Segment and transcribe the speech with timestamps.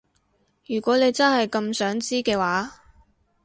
[0.65, 2.81] 如果你真係咁想知嘅話